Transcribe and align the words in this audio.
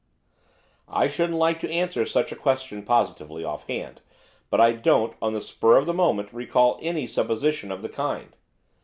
'I 0.87 1.09
shouldn't 1.09 1.37
like 1.37 1.59
to 1.59 1.69
answer 1.69 2.07
such 2.07 2.31
a 2.31 2.35
question 2.35 2.81
positively, 2.81 3.43
offhand, 3.43 4.01
but 4.49 4.59
I 4.59 4.71
don't, 4.71 5.15
on 5.21 5.33
the 5.35 5.41
spur 5.41 5.77
of 5.77 5.85
the 5.85 5.93
moment, 5.93 6.33
recall 6.33 6.79
any 6.81 7.05
supposition 7.05 7.71
of 7.71 7.83
the 7.83 7.89
kind. 7.89 8.35